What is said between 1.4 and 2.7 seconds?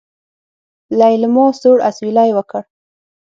سوړ اسوېلی وکړ.